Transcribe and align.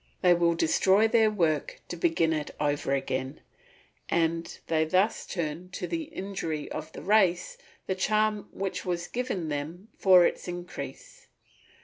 They 0.23 0.33
will 0.33 0.55
destroy 0.55 1.07
their 1.07 1.29
work 1.29 1.79
to 1.89 1.95
begin 1.95 2.33
it 2.33 2.49
over 2.59 2.91
again, 2.91 3.39
and 4.09 4.57
they 4.65 4.83
thus 4.83 5.27
turn 5.27 5.69
to 5.73 5.85
the 5.85 6.05
injury 6.05 6.71
of 6.71 6.91
the 6.93 7.03
race 7.03 7.55
the 7.85 7.93
charm 7.93 8.49
which 8.51 8.83
was 8.83 9.07
given 9.07 9.49
them 9.49 9.89
for 9.99 10.25
its 10.25 10.47
increase. 10.47 11.27